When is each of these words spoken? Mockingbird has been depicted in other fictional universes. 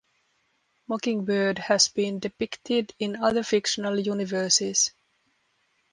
Mockingbird 0.87 1.59
has 1.59 1.87
been 1.89 2.17
depicted 2.17 2.91
in 2.97 3.17
other 3.21 3.43
fictional 3.43 3.99
universes. 3.99 4.89